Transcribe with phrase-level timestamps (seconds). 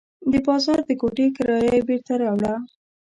[0.31, 2.55] د بازار د کوټې کرایه یې بېرته راوړه.